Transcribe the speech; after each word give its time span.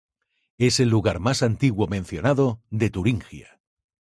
Es 0.57 0.79
el 0.79 0.89
lugar 0.89 1.19
más 1.19 1.43
antiguo 1.43 1.85
mencionado 1.85 2.59
de 2.71 2.89
Turingia. 2.89 3.59